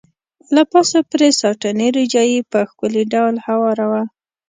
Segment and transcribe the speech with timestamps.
[0.55, 4.03] له پاسه پرې ساټني روجايي په ښکلي ډول هواره وه.